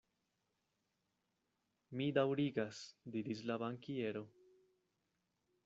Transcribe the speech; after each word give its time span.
Mi 1.99 2.07
daŭrigas, 2.17 2.81
diris 3.17 3.45
la 3.51 3.61
bankiero. 3.65 4.27